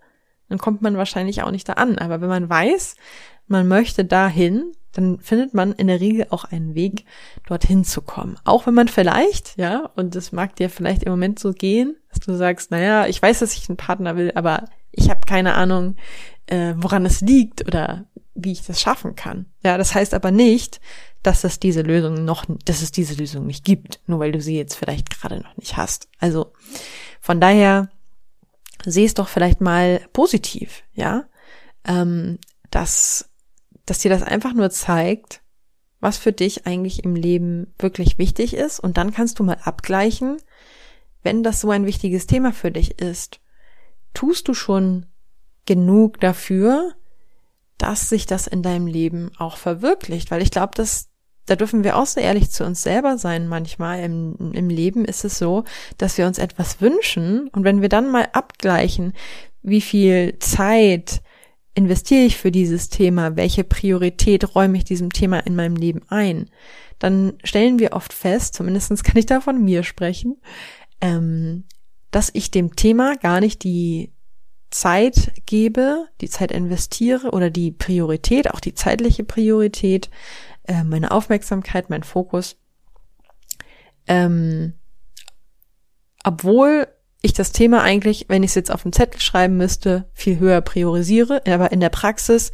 dann 0.50 0.58
kommt 0.58 0.82
man 0.82 0.98
wahrscheinlich 0.98 1.42
auch 1.42 1.50
nicht 1.50 1.68
da 1.68 1.74
an. 1.74 1.96
Aber 1.96 2.20
wenn 2.20 2.28
man 2.28 2.50
weiß, 2.50 2.96
man 3.46 3.66
möchte 3.66 4.04
dahin, 4.04 4.72
dann 4.92 5.20
findet 5.20 5.54
man 5.54 5.72
in 5.72 5.86
der 5.86 6.00
Regel 6.00 6.26
auch 6.30 6.44
einen 6.44 6.74
Weg, 6.74 7.04
dorthin 7.46 7.84
zu 7.84 8.02
kommen. 8.02 8.36
Auch 8.44 8.66
wenn 8.66 8.74
man 8.74 8.88
vielleicht, 8.88 9.56
ja, 9.56 9.90
und 9.96 10.14
das 10.14 10.32
mag 10.32 10.56
dir 10.56 10.68
vielleicht 10.68 11.04
im 11.04 11.12
Moment 11.12 11.38
so 11.38 11.52
gehen, 11.52 11.96
dass 12.10 12.20
du 12.20 12.34
sagst, 12.34 12.70
naja, 12.72 13.06
ich 13.06 13.22
weiß, 13.22 13.38
dass 13.38 13.56
ich 13.56 13.68
einen 13.68 13.76
Partner 13.76 14.16
will, 14.16 14.32
aber 14.34 14.64
ich 14.90 15.08
habe 15.08 15.20
keine 15.26 15.54
Ahnung, 15.54 15.96
äh, 16.46 16.74
woran 16.76 17.06
es 17.06 17.20
liegt 17.20 17.66
oder 17.66 18.06
wie 18.34 18.52
ich 18.52 18.66
das 18.66 18.80
schaffen 18.80 19.14
kann. 19.14 19.46
Ja, 19.62 19.78
das 19.78 19.94
heißt 19.94 20.14
aber 20.14 20.32
nicht, 20.32 20.80
dass 21.22 21.44
es 21.44 21.60
diese 21.60 21.82
Lösung 21.82 22.24
noch, 22.24 22.44
dass 22.64 22.82
es 22.82 22.90
diese 22.90 23.14
Lösung 23.14 23.46
nicht 23.46 23.64
gibt, 23.64 24.00
nur 24.06 24.18
weil 24.18 24.32
du 24.32 24.40
sie 24.40 24.56
jetzt 24.56 24.74
vielleicht 24.74 25.10
gerade 25.10 25.38
noch 25.38 25.56
nicht 25.56 25.76
hast. 25.76 26.08
Also 26.18 26.52
von 27.20 27.40
daher 27.40 27.90
seh 28.84 29.04
es 29.04 29.14
doch 29.14 29.28
vielleicht 29.28 29.60
mal 29.60 30.00
positiv, 30.12 30.82
ja, 30.92 31.24
ähm, 31.84 32.38
dass, 32.70 33.30
dass 33.86 33.98
dir 33.98 34.10
das 34.10 34.22
einfach 34.22 34.54
nur 34.54 34.70
zeigt, 34.70 35.42
was 36.00 36.16
für 36.16 36.32
dich 36.32 36.66
eigentlich 36.66 37.04
im 37.04 37.14
Leben 37.14 37.74
wirklich 37.78 38.18
wichtig 38.18 38.54
ist. 38.54 38.80
Und 38.80 38.96
dann 38.96 39.12
kannst 39.12 39.38
du 39.38 39.44
mal 39.44 39.58
abgleichen, 39.62 40.38
wenn 41.22 41.42
das 41.42 41.60
so 41.60 41.70
ein 41.70 41.84
wichtiges 41.84 42.26
Thema 42.26 42.52
für 42.52 42.70
dich 42.70 43.00
ist, 43.00 43.40
tust 44.14 44.48
du 44.48 44.54
schon 44.54 45.06
genug 45.66 46.20
dafür, 46.20 46.94
dass 47.76 48.08
sich 48.08 48.26
das 48.26 48.46
in 48.46 48.62
deinem 48.62 48.86
Leben 48.86 49.30
auch 49.38 49.56
verwirklicht, 49.56 50.30
weil 50.30 50.42
ich 50.42 50.50
glaube, 50.50 50.74
dass 50.74 51.09
da 51.50 51.56
dürfen 51.56 51.82
wir 51.82 51.96
auch 51.96 52.06
so 52.06 52.20
ehrlich 52.20 52.50
zu 52.50 52.64
uns 52.64 52.80
selber 52.80 53.18
sein 53.18 53.48
manchmal. 53.48 54.04
Im, 54.04 54.52
Im 54.52 54.68
Leben 54.68 55.04
ist 55.04 55.24
es 55.24 55.36
so, 55.36 55.64
dass 55.98 56.16
wir 56.16 56.28
uns 56.28 56.38
etwas 56.38 56.80
wünschen 56.80 57.48
und 57.48 57.64
wenn 57.64 57.82
wir 57.82 57.88
dann 57.88 58.08
mal 58.08 58.28
abgleichen, 58.32 59.14
wie 59.60 59.80
viel 59.80 60.38
Zeit 60.38 61.22
investiere 61.74 62.22
ich 62.22 62.36
für 62.36 62.52
dieses 62.52 62.88
Thema, 62.88 63.34
welche 63.34 63.64
Priorität 63.64 64.54
räume 64.54 64.78
ich 64.78 64.84
diesem 64.84 65.10
Thema 65.10 65.40
in 65.40 65.56
meinem 65.56 65.74
Leben 65.74 66.02
ein, 66.06 66.48
dann 67.00 67.32
stellen 67.42 67.80
wir 67.80 67.94
oft 67.94 68.12
fest, 68.12 68.54
zumindest 68.54 69.02
kann 69.02 69.16
ich 69.16 69.26
da 69.26 69.40
von 69.40 69.60
mir 69.60 69.82
sprechen, 69.82 70.40
ähm, 71.00 71.64
dass 72.12 72.30
ich 72.32 72.52
dem 72.52 72.76
Thema 72.76 73.16
gar 73.16 73.40
nicht 73.40 73.64
die 73.64 74.12
Zeit 74.70 75.32
gebe, 75.46 76.06
die 76.20 76.30
Zeit 76.30 76.52
investiere 76.52 77.32
oder 77.32 77.50
die 77.50 77.72
Priorität, 77.72 78.52
auch 78.52 78.60
die 78.60 78.74
zeitliche 78.74 79.24
Priorität, 79.24 80.10
äh, 80.70 80.84
meine 80.84 81.10
Aufmerksamkeit, 81.10 81.90
mein 81.90 82.04
Fokus. 82.04 82.56
Ähm, 84.06 84.74
obwohl 86.22 86.86
ich 87.22 87.32
das 87.32 87.52
Thema 87.52 87.82
eigentlich, 87.82 88.26
wenn 88.28 88.42
ich 88.42 88.50
es 88.50 88.54
jetzt 88.54 88.70
auf 88.70 88.82
dem 88.82 88.92
Zettel 88.92 89.20
schreiben 89.20 89.56
müsste, 89.56 90.08
viel 90.12 90.38
höher 90.38 90.60
priorisiere, 90.60 91.42
aber 91.46 91.72
in 91.72 91.80
der 91.80 91.90
Praxis 91.90 92.52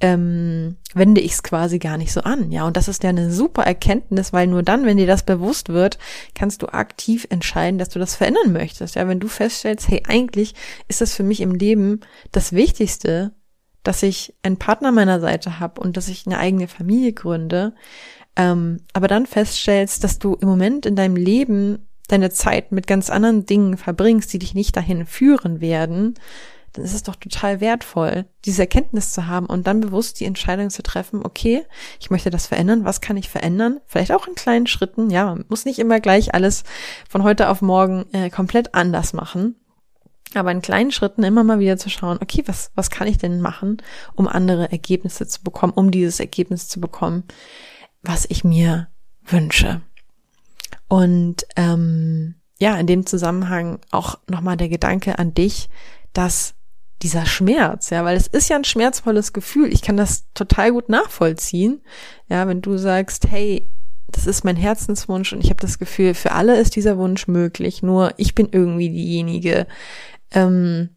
ähm, 0.00 0.76
wende 0.94 1.20
ich 1.20 1.32
es 1.32 1.42
quasi 1.42 1.78
gar 1.78 1.98
nicht 1.98 2.12
so 2.12 2.20
an. 2.22 2.50
Ja, 2.50 2.66
und 2.66 2.76
das 2.76 2.88
ist 2.88 3.02
ja 3.02 3.10
eine 3.10 3.30
super 3.30 3.64
Erkenntnis, 3.64 4.32
weil 4.32 4.46
nur 4.46 4.62
dann, 4.62 4.86
wenn 4.86 4.96
dir 4.96 5.06
das 5.06 5.24
bewusst 5.24 5.68
wird, 5.68 5.98
kannst 6.34 6.62
du 6.62 6.68
aktiv 6.68 7.26
entscheiden, 7.30 7.78
dass 7.78 7.90
du 7.90 7.98
das 7.98 8.14
verändern 8.14 8.52
möchtest. 8.52 8.94
Ja, 8.94 9.06
wenn 9.08 9.20
du 9.20 9.28
feststellst, 9.28 9.88
hey, 9.88 10.02
eigentlich 10.08 10.54
ist 10.88 11.00
das 11.00 11.14
für 11.14 11.24
mich 11.24 11.40
im 11.40 11.54
Leben 11.54 12.00
das 12.32 12.52
Wichtigste, 12.52 13.32
dass 13.82 14.02
ich 14.02 14.34
einen 14.42 14.58
Partner 14.58 14.92
meiner 14.92 15.20
Seite 15.20 15.60
habe 15.60 15.80
und 15.80 15.96
dass 15.96 16.08
ich 16.08 16.26
eine 16.26 16.38
eigene 16.38 16.68
Familie 16.68 17.12
gründe, 17.12 17.74
ähm, 18.36 18.78
aber 18.92 19.08
dann 19.08 19.26
feststellst, 19.26 20.04
dass 20.04 20.18
du 20.18 20.34
im 20.34 20.48
Moment 20.48 20.86
in 20.86 20.96
deinem 20.96 21.16
Leben 21.16 21.86
deine 22.08 22.30
Zeit 22.30 22.72
mit 22.72 22.86
ganz 22.86 23.10
anderen 23.10 23.46
Dingen 23.46 23.76
verbringst, 23.76 24.32
die 24.32 24.38
dich 24.38 24.54
nicht 24.54 24.76
dahin 24.76 25.06
führen 25.06 25.60
werden, 25.60 26.14
dann 26.72 26.84
ist 26.84 26.94
es 26.94 27.02
doch 27.02 27.16
total 27.16 27.60
wertvoll, 27.60 28.26
diese 28.44 28.62
Erkenntnis 28.62 29.12
zu 29.12 29.26
haben 29.26 29.46
und 29.46 29.66
dann 29.66 29.80
bewusst 29.80 30.20
die 30.20 30.24
Entscheidung 30.24 30.70
zu 30.70 30.82
treffen, 30.82 31.24
okay, 31.24 31.64
ich 32.00 32.10
möchte 32.10 32.30
das 32.30 32.46
verändern, 32.46 32.84
was 32.84 33.00
kann 33.00 33.16
ich 33.16 33.28
verändern? 33.28 33.80
Vielleicht 33.86 34.12
auch 34.12 34.26
in 34.26 34.34
kleinen 34.34 34.66
Schritten, 34.66 35.10
ja, 35.10 35.26
man 35.26 35.44
muss 35.48 35.64
nicht 35.64 35.78
immer 35.78 36.00
gleich 36.00 36.34
alles 36.34 36.64
von 37.08 37.22
heute 37.22 37.48
auf 37.48 37.62
morgen 37.62 38.06
äh, 38.12 38.30
komplett 38.30 38.74
anders 38.74 39.12
machen. 39.12 39.56
Aber 40.34 40.52
in 40.52 40.62
kleinen 40.62 40.92
Schritten 40.92 41.22
immer 41.22 41.42
mal 41.44 41.58
wieder 41.58 41.78
zu 41.78 41.88
schauen, 41.88 42.18
okay, 42.20 42.42
was, 42.46 42.70
was 42.74 42.90
kann 42.90 43.08
ich 43.08 43.18
denn 43.18 43.40
machen, 43.40 43.78
um 44.14 44.28
andere 44.28 44.70
Ergebnisse 44.70 45.26
zu 45.26 45.42
bekommen, 45.42 45.72
um 45.72 45.90
dieses 45.90 46.20
Ergebnis 46.20 46.68
zu 46.68 46.80
bekommen, 46.80 47.24
was 48.02 48.26
ich 48.28 48.44
mir 48.44 48.88
wünsche. 49.24 49.80
Und 50.88 51.46
ähm, 51.56 52.34
ja, 52.58 52.76
in 52.76 52.86
dem 52.86 53.06
Zusammenhang 53.06 53.78
auch 53.90 54.18
nochmal 54.28 54.56
der 54.56 54.68
Gedanke 54.68 55.18
an 55.18 55.34
dich, 55.34 55.68
dass 56.12 56.54
dieser 57.02 57.26
Schmerz, 57.26 57.90
ja, 57.90 58.04
weil 58.04 58.16
es 58.16 58.26
ist 58.26 58.48
ja 58.48 58.56
ein 58.56 58.64
schmerzvolles 58.64 59.32
Gefühl. 59.32 59.72
Ich 59.72 59.82
kann 59.82 59.96
das 59.96 60.24
total 60.34 60.72
gut 60.72 60.88
nachvollziehen. 60.88 61.80
Ja, 62.28 62.48
wenn 62.48 62.60
du 62.60 62.76
sagst, 62.76 63.30
hey, 63.30 63.70
das 64.08 64.26
ist 64.26 64.44
mein 64.44 64.56
Herzenswunsch 64.56 65.32
und 65.32 65.44
ich 65.44 65.50
habe 65.50 65.60
das 65.60 65.78
Gefühl, 65.78 66.14
für 66.14 66.32
alle 66.32 66.58
ist 66.58 66.76
dieser 66.76 66.98
Wunsch 66.98 67.28
möglich, 67.28 67.82
nur 67.82 68.14
ich 68.16 68.34
bin 68.34 68.48
irgendwie 68.50 68.88
diejenige, 68.88 69.66
ähm, 70.32 70.90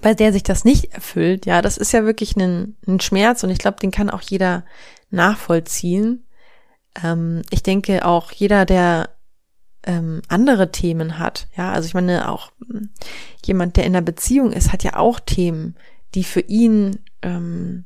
bei 0.00 0.14
der 0.14 0.32
sich 0.32 0.42
das 0.42 0.64
nicht 0.64 0.94
erfüllt. 0.94 1.46
Ja, 1.46 1.62
das 1.62 1.76
ist 1.76 1.92
ja 1.92 2.04
wirklich 2.04 2.36
ein, 2.36 2.76
ein 2.86 3.00
Schmerz 3.00 3.42
und 3.42 3.50
ich 3.50 3.58
glaube, 3.58 3.78
den 3.80 3.90
kann 3.90 4.10
auch 4.10 4.22
jeder 4.22 4.64
nachvollziehen. 5.10 6.26
Ähm, 7.02 7.42
ich 7.50 7.62
denke 7.62 8.04
auch 8.04 8.32
jeder, 8.32 8.64
der 8.64 9.10
ähm, 9.84 10.22
andere 10.28 10.70
Themen 10.70 11.18
hat. 11.18 11.48
Ja, 11.56 11.72
also 11.72 11.86
ich 11.86 11.94
meine, 11.94 12.28
auch 12.28 12.52
hm, 12.66 12.90
jemand, 13.44 13.76
der 13.76 13.84
in 13.84 13.94
einer 13.94 14.04
Beziehung 14.04 14.52
ist, 14.52 14.72
hat 14.72 14.84
ja 14.84 14.96
auch 14.96 15.20
Themen, 15.20 15.76
die 16.14 16.24
für 16.24 16.40
ihn 16.40 16.98
ähm, 17.22 17.84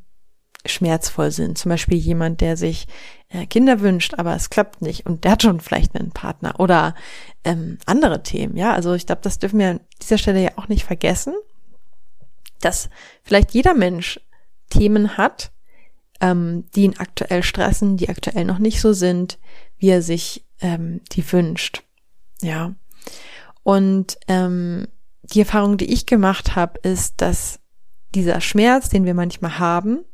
schmerzvoll 0.66 1.30
sind. 1.30 1.59
Zum 1.59 1.68
Beispiel 1.68 1.99
jemand, 1.99 2.40
der 2.40 2.56
sich 2.56 2.87
äh, 3.28 3.47
Kinder 3.47 3.80
wünscht, 3.80 4.14
aber 4.14 4.35
es 4.35 4.50
klappt 4.50 4.83
nicht 4.83 5.06
und 5.06 5.25
der 5.25 5.33
hat 5.33 5.42
schon 5.42 5.61
vielleicht 5.61 5.94
einen 5.94 6.11
Partner 6.11 6.59
oder 6.59 6.94
ähm, 7.44 7.78
andere 7.87 8.23
Themen. 8.23 8.56
Ja, 8.56 8.73
also 8.73 8.94
ich 8.94 9.06
glaube, 9.06 9.23
das 9.23 9.38
dürfen 9.38 9.59
wir 9.59 9.71
an 9.71 9.80
dieser 10.00 10.18
Stelle 10.18 10.42
ja 10.42 10.50
auch 10.56 10.68
nicht 10.68 10.85
vergessen, 10.85 11.35
dass 12.61 12.88
vielleicht 13.23 13.52
jeder 13.52 13.75
Mensch 13.75 14.21
Themen 14.71 15.16
hat, 15.16 15.52
ähm, 16.21 16.64
die 16.75 16.85
ihn 16.85 16.97
aktuell 16.99 17.42
stressen, 17.42 17.97
die 17.97 18.09
aktuell 18.09 18.44
noch 18.44 18.59
nicht 18.59 18.80
so 18.80 18.92
sind, 18.92 19.38
wie 19.78 19.90
er 19.90 20.02
sich 20.02 20.44
ähm, 20.61 21.00
die 21.12 21.30
wünscht. 21.33 21.83
Ja. 22.40 22.75
Und 23.62 24.18
ähm, 24.28 24.88
die 25.23 25.40
Erfahrung, 25.40 25.76
die 25.76 25.92
ich 25.92 26.06
gemacht 26.06 26.56
habe, 26.56 26.78
ist, 26.80 27.21
dass 27.21 27.61
dieser 28.14 28.40
Schmerz, 28.40 28.88
den 28.88 29.04
wir 29.04 29.14
manchmal 29.14 29.59
haben, 29.59 30.04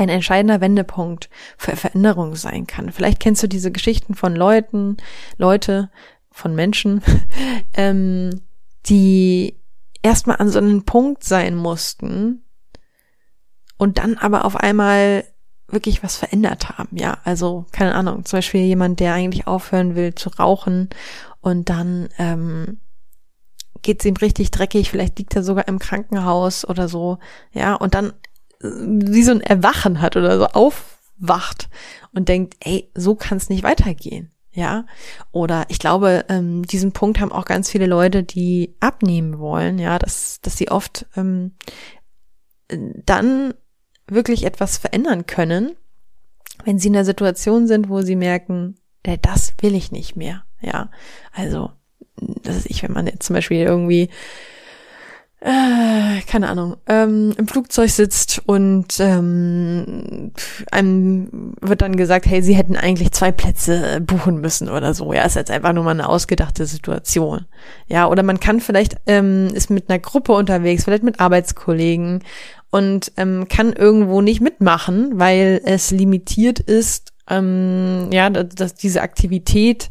ein 0.00 0.08
entscheidender 0.08 0.60
Wendepunkt 0.62 1.28
für 1.58 1.76
Veränderung 1.76 2.34
sein 2.34 2.66
kann. 2.66 2.90
Vielleicht 2.90 3.20
kennst 3.20 3.42
du 3.42 3.46
diese 3.46 3.70
Geschichten 3.70 4.14
von 4.14 4.34
Leuten, 4.34 4.96
Leute, 5.36 5.90
von 6.30 6.54
Menschen, 6.54 7.02
ähm, 7.74 8.40
die 8.86 9.58
erstmal 10.02 10.36
an 10.36 10.48
so 10.48 10.58
einem 10.58 10.84
Punkt 10.84 11.22
sein 11.22 11.54
mussten 11.54 12.42
und 13.76 13.98
dann 13.98 14.16
aber 14.16 14.46
auf 14.46 14.56
einmal 14.56 15.24
wirklich 15.68 16.02
was 16.02 16.16
verändert 16.16 16.70
haben. 16.70 16.96
Ja, 16.96 17.18
also 17.24 17.66
keine 17.70 17.94
Ahnung, 17.94 18.24
zum 18.24 18.38
Beispiel 18.38 18.62
jemand, 18.62 19.00
der 19.00 19.12
eigentlich 19.12 19.46
aufhören 19.46 19.96
will 19.96 20.14
zu 20.14 20.30
rauchen 20.30 20.88
und 21.42 21.68
dann 21.68 22.08
ähm, 22.18 22.80
geht 23.82 24.00
es 24.00 24.06
ihm 24.06 24.16
richtig 24.16 24.50
dreckig, 24.50 24.90
vielleicht 24.90 25.18
liegt 25.18 25.36
er 25.36 25.42
sogar 25.42 25.68
im 25.68 25.78
Krankenhaus 25.78 26.66
oder 26.66 26.88
so, 26.88 27.18
ja, 27.52 27.74
und 27.74 27.94
dann 27.94 28.14
wie 28.60 29.22
so 29.22 29.32
ein 29.32 29.40
Erwachen 29.40 30.00
hat 30.00 30.16
oder 30.16 30.38
so 30.38 30.46
aufwacht 30.46 31.68
und 32.12 32.28
denkt, 32.28 32.56
ey, 32.60 32.90
so 32.94 33.14
kann 33.14 33.38
es 33.38 33.48
nicht 33.48 33.62
weitergehen. 33.62 34.30
Ja, 34.52 34.84
oder 35.30 35.64
ich 35.68 35.78
glaube, 35.78 36.24
ähm, 36.28 36.66
diesen 36.66 36.90
Punkt 36.92 37.20
haben 37.20 37.30
auch 37.30 37.44
ganz 37.44 37.70
viele 37.70 37.86
Leute, 37.86 38.24
die 38.24 38.74
abnehmen 38.80 39.38
wollen, 39.38 39.78
ja, 39.78 39.98
dass, 39.98 40.40
dass 40.40 40.56
sie 40.56 40.70
oft 40.70 41.06
ähm, 41.16 41.52
dann 42.68 43.54
wirklich 44.08 44.44
etwas 44.44 44.76
verändern 44.76 45.26
können, 45.26 45.76
wenn 46.64 46.80
sie 46.80 46.88
in 46.88 46.96
einer 46.96 47.04
Situation 47.04 47.68
sind, 47.68 47.88
wo 47.88 48.02
sie 48.02 48.16
merken, 48.16 48.76
äh, 49.04 49.18
das 49.22 49.54
will 49.60 49.74
ich 49.74 49.92
nicht 49.92 50.16
mehr. 50.16 50.44
Ja, 50.60 50.90
also, 51.32 51.70
das 52.16 52.56
ist 52.56 52.70
ich, 52.70 52.82
wenn 52.82 52.92
man 52.92 53.06
jetzt 53.06 53.22
zum 53.22 53.34
Beispiel 53.34 53.58
irgendwie 53.58 54.10
äh, 55.40 56.20
keine 56.26 56.48
Ahnung, 56.48 56.76
ähm, 56.86 57.32
im 57.38 57.48
Flugzeug 57.48 57.88
sitzt 57.88 58.42
und 58.44 59.00
ähm, 59.00 60.32
einem 60.70 61.54
wird 61.62 61.80
dann 61.80 61.96
gesagt, 61.96 62.26
hey, 62.26 62.42
sie 62.42 62.54
hätten 62.54 62.76
eigentlich 62.76 63.12
zwei 63.12 63.32
Plätze 63.32 64.02
buchen 64.02 64.42
müssen 64.42 64.68
oder 64.68 64.92
so. 64.92 65.14
Ja, 65.14 65.22
ist 65.22 65.36
jetzt 65.36 65.50
einfach 65.50 65.72
nur 65.72 65.84
mal 65.84 65.92
eine 65.92 66.10
ausgedachte 66.10 66.66
Situation. 66.66 67.46
Ja, 67.88 68.06
oder 68.06 68.22
man 68.22 68.38
kann 68.38 68.60
vielleicht, 68.60 68.96
ähm, 69.06 69.48
ist 69.54 69.70
mit 69.70 69.88
einer 69.88 69.98
Gruppe 69.98 70.32
unterwegs, 70.32 70.84
vielleicht 70.84 71.04
mit 71.04 71.20
Arbeitskollegen 71.20 72.22
und 72.70 73.12
ähm, 73.16 73.48
kann 73.48 73.72
irgendwo 73.72 74.20
nicht 74.20 74.42
mitmachen, 74.42 75.18
weil 75.18 75.62
es 75.64 75.90
limitiert 75.90 76.60
ist, 76.60 77.12
ähm, 77.30 78.10
ja, 78.12 78.28
dass 78.28 78.74
diese 78.74 79.00
Aktivität 79.00 79.90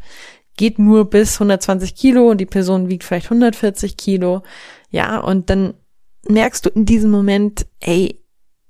geht 0.58 0.78
nur 0.78 1.10
bis 1.10 1.36
120 1.36 1.96
Kilo 1.96 2.30
und 2.30 2.38
die 2.38 2.46
Person 2.46 2.90
wiegt 2.90 3.06
vielleicht 3.06 3.28
140 3.28 3.96
Kilo. 3.98 4.44
Ja, 4.90 5.20
und 5.20 5.50
dann 5.50 5.74
merkst 6.28 6.66
du 6.66 6.70
in 6.70 6.86
diesem 6.86 7.12
Moment, 7.12 7.66
ey, 7.80 8.24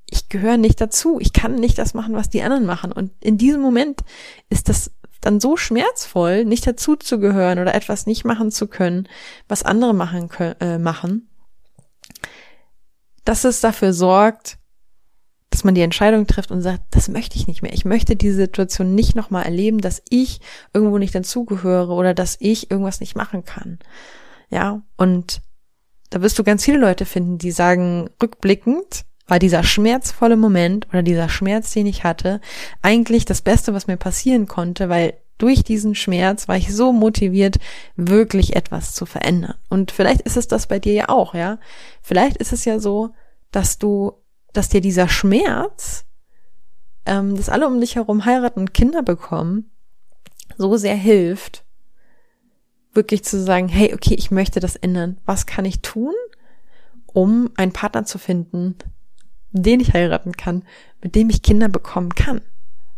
ich 0.10 0.30
gehöre 0.30 0.58
nicht 0.58 0.82
dazu. 0.82 1.20
Ich 1.20 1.34
kann 1.34 1.56
nicht 1.56 1.78
das 1.78 1.94
machen, 1.94 2.16
was 2.16 2.30
die 2.30 2.42
anderen 2.42 2.66
machen. 2.66 2.92
Und 2.92 3.12
in 3.20 3.38
diesem 3.38 3.62
Moment 3.62 4.02
ist 4.50 4.70
das 4.70 4.92
dann 5.22 5.40
so 5.40 5.58
schmerzvoll, 5.58 6.46
nicht 6.46 6.66
dazu 6.66 6.96
zu 6.96 7.20
gehören 7.20 7.60
oder 7.60 7.76
etwas 7.76 8.06
nicht 8.06 8.26
machen 8.26 8.52
zu 8.52 8.68
können, 8.68 9.08
was 9.48 9.64
andere 9.64 9.94
machen 9.94 10.30
können, 10.30 10.56
äh, 10.62 10.78
machen, 10.78 11.30
dass 13.26 13.44
es 13.44 13.60
dafür 13.60 13.94
sorgt, 13.94 14.58
dass 15.50 15.64
man 15.64 15.76
die 15.76 15.82
Entscheidung 15.82 16.26
trifft 16.26 16.52
und 16.52 16.62
sagt, 16.62 16.84
das 16.92 17.10
möchte 17.10 17.36
ich 17.36 17.48
nicht 17.48 17.62
mehr. 17.62 17.74
Ich 17.74 17.84
möchte 17.84 18.16
diese 18.16 18.38
Situation 18.38 18.96
nicht 18.96 19.16
nochmal 19.16 19.44
erleben, 19.44 19.80
dass 19.80 20.02
ich 20.10 20.40
irgendwo 20.74 20.98
nicht 20.98 21.14
dazugehöre 21.14 21.92
oder 21.92 22.14
dass 22.14 22.38
ich 22.40 22.72
irgendwas 22.72 23.00
nicht 23.00 23.16
machen 23.16 23.44
kann. 23.44 23.80
Ja, 24.50 24.82
und 24.96 25.42
da 26.10 26.22
wirst 26.22 26.40
du 26.40 26.44
ganz 26.44 26.66
viele 26.66 26.80
Leute 26.80 27.06
finden, 27.06 27.38
die 27.38 27.52
sagen, 27.52 28.10
rückblickend 28.22 29.06
war 29.28 29.40
dieser 29.40 29.64
schmerzvolle 29.64 30.38
Moment 30.38 30.88
oder 30.90 31.04
dieser 31.04 31.30
Schmerz, 31.30 31.72
den 31.72 31.86
ich 31.86 32.04
hatte, 32.04 32.42
eigentlich 32.82 33.26
das 33.26 33.42
Beste, 33.42 33.74
was 33.74 33.88
mir 33.88 33.98
passieren 33.98 34.48
konnte, 34.48 34.90
weil 34.90 35.14
durch 35.38 35.64
diesen 35.64 35.96
Schmerz 35.96 36.48
war 36.48 36.58
ich 36.58 36.76
so 36.76 36.92
motiviert, 36.92 37.60
wirklich 37.96 38.56
etwas 38.56 38.94
zu 38.94 39.06
verändern. 39.06 39.56
Und 39.70 39.92
vielleicht 39.92 40.22
ist 40.22 40.36
es 40.36 40.48
das 40.48 40.68
bei 40.68 40.80
dir 40.80 40.94
ja 40.94 41.10
auch, 41.10 41.34
ja. 41.34 41.60
Vielleicht 42.02 42.38
ist 42.38 42.52
es 42.52 42.66
ja 42.66 42.80
so, 42.80 43.12
dass 43.52 43.78
du, 43.78 44.14
dass 44.52 44.70
dir 44.70 44.82
dieser 44.82 45.08
Schmerz, 45.08 46.06
ähm, 47.06 47.38
dass 47.38 47.50
alle 47.50 47.68
um 47.68 47.80
dich 47.80 47.96
herum 47.96 48.26
heiraten 48.26 48.60
und 48.60 48.74
Kinder 48.74 49.02
bekommen, 49.02 49.72
so 50.58 50.76
sehr 50.76 50.96
hilft, 50.96 51.64
wirklich 53.00 53.24
zu 53.24 53.42
sagen, 53.42 53.70
hey, 53.70 53.94
okay, 53.94 54.14
ich 54.14 54.30
möchte 54.30 54.60
das 54.60 54.76
ändern. 54.76 55.18
Was 55.26 55.46
kann 55.46 55.64
ich 55.64 55.82
tun, 55.82 56.14
um 57.06 57.50
einen 57.56 57.72
Partner 57.72 58.04
zu 58.04 58.18
finden, 58.18 58.76
den 59.52 59.80
ich 59.80 59.94
heiraten 59.94 60.34
kann, 60.34 60.64
mit 61.02 61.16
dem 61.16 61.30
ich 61.30 61.42
Kinder 61.42 61.70
bekommen 61.70 62.14
kann? 62.14 62.42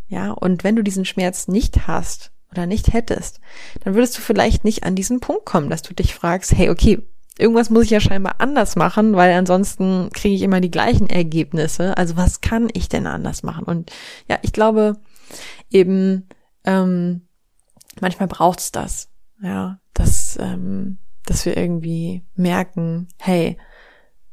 Ja, 0.07 0.31
und 0.31 0.63
wenn 0.63 0.75
du 0.75 0.83
diesen 0.83 1.05
Schmerz 1.05 1.47
nicht 1.47 1.85
hast 1.87 2.31
oder 2.49 2.65
nicht 2.65 2.93
hättest, 2.93 3.41
dann 3.83 3.93
würdest 3.93 4.17
du 4.17 4.21
vielleicht 4.21 4.65
nicht 4.65 4.83
an 4.83 4.95
diesen 4.95 5.19
Punkt 5.19 5.45
kommen, 5.45 5.69
dass 5.69 5.83
du 5.83 5.93
dich 5.93 6.15
fragst, 6.15 6.51
hey, 6.53 6.71
okay, 6.71 7.07
irgendwas 7.37 7.69
muss 7.69 7.85
ich 7.85 7.91
ja 7.91 7.99
scheinbar 7.99 8.35
anders 8.39 8.75
machen, 8.75 9.15
weil 9.15 9.31
ansonsten 9.33 10.09
kriege 10.13 10.33
ich 10.33 10.41
immer 10.41 10.61
die 10.61 10.71
gleichen 10.71 11.09
Ergebnisse. 11.09 11.95
Also 11.95 12.17
was 12.17 12.41
kann 12.41 12.69
ich 12.73 12.89
denn 12.89 13.05
anders 13.05 13.43
machen? 13.43 13.65
Und 13.65 13.91
ja, 14.27 14.39
ich 14.41 14.51
glaube 14.51 14.97
eben, 15.69 16.27
ähm, 16.65 17.21
manchmal 18.01 18.27
braucht's 18.27 18.71
das. 18.71 19.10
Ja, 19.41 19.79
dass, 19.93 20.37
ähm, 20.39 20.99
dass 21.25 21.45
wir 21.45 21.57
irgendwie 21.57 22.23
merken, 22.35 23.07
hey, 23.17 23.57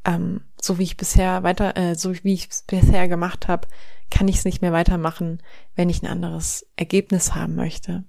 ähm, 0.05 0.43
so 0.61 0.79
wie 0.79 0.85
ich 0.85 0.97
bisher 0.97 1.43
weiter, 1.43 1.77
äh, 1.77 1.95
so 1.95 2.12
wie 2.23 2.35
ich 2.35 2.49
es 2.50 2.62
bisher 2.62 3.09
gemacht 3.09 3.49
habe, 3.49 3.69
kann 4.11 4.29
ich 4.29 4.37
es 4.37 4.45
nicht 4.45 4.62
mehr 4.62 4.73
weitermachen, 4.73 5.43
wenn 5.75 5.88
ich 5.88 6.03
ein 6.03 6.11
anderes 6.11 6.67
Ergebnis 6.77 7.35
haben 7.35 7.55
möchte. 7.55 8.05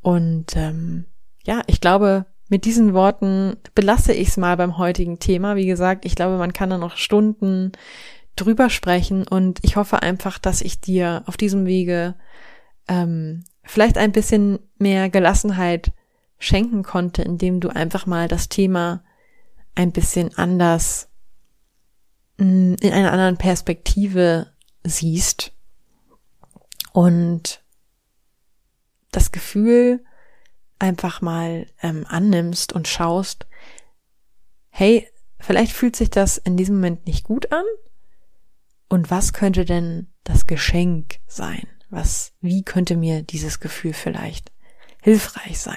Und 0.00 0.56
ähm, 0.56 1.06
ja, 1.44 1.62
ich 1.66 1.80
glaube, 1.80 2.26
mit 2.48 2.64
diesen 2.64 2.94
Worten 2.94 3.56
belasse 3.74 4.12
ich 4.12 4.28
es 4.28 4.36
mal 4.36 4.56
beim 4.56 4.78
heutigen 4.78 5.18
Thema. 5.18 5.56
Wie 5.56 5.66
gesagt, 5.66 6.04
ich 6.04 6.14
glaube, 6.14 6.38
man 6.38 6.52
kann 6.52 6.70
da 6.70 6.78
noch 6.78 6.96
Stunden 6.96 7.72
drüber 8.36 8.70
sprechen 8.70 9.26
und 9.26 9.58
ich 9.62 9.76
hoffe 9.76 10.02
einfach, 10.02 10.38
dass 10.38 10.62
ich 10.62 10.80
dir 10.80 11.22
auf 11.26 11.36
diesem 11.36 11.66
Wege 11.66 12.14
ähm, 12.86 13.44
vielleicht 13.64 13.98
ein 13.98 14.12
bisschen 14.12 14.60
mehr 14.78 15.10
Gelassenheit 15.10 15.92
schenken 16.38 16.82
konnte, 16.82 17.22
indem 17.22 17.60
du 17.60 17.68
einfach 17.68 18.06
mal 18.06 18.28
das 18.28 18.48
Thema 18.48 19.02
ein 19.74 19.92
bisschen 19.92 20.36
anders 20.36 21.08
mm, 22.38 22.74
in 22.80 22.92
einer 22.92 23.12
anderen 23.12 23.36
Perspektive 23.36 24.52
siehst 24.84 25.52
und 26.92 27.62
das 29.10 29.32
Gefühl 29.32 30.04
einfach 30.78 31.20
mal 31.20 31.66
ähm, 31.82 32.06
annimmst 32.08 32.72
und 32.72 32.86
schaust, 32.88 33.46
hey, 34.68 35.08
vielleicht 35.40 35.72
fühlt 35.72 35.96
sich 35.96 36.10
das 36.10 36.38
in 36.38 36.56
diesem 36.56 36.76
Moment 36.76 37.06
nicht 37.06 37.24
gut 37.24 37.52
an 37.52 37.64
und 38.88 39.10
was 39.10 39.32
könnte 39.32 39.64
denn 39.64 40.08
das 40.24 40.46
Geschenk 40.46 41.18
sein? 41.26 41.66
Was, 41.90 42.32
wie 42.40 42.62
könnte 42.62 42.96
mir 42.96 43.22
dieses 43.22 43.60
Gefühl 43.60 43.92
vielleicht 43.92 44.52
hilfreich 45.00 45.58
sein? 45.58 45.76